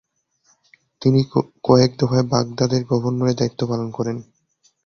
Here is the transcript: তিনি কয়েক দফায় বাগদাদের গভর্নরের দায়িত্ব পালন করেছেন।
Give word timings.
তিনি 1.01 1.19
কয়েক 1.63 1.91
দফায় 1.99 2.25
বাগদাদের 2.31 2.81
গভর্নরের 2.91 3.37
দায়িত্ব 3.37 3.61
পালন 3.67 3.87
করেছেন। 3.91 4.17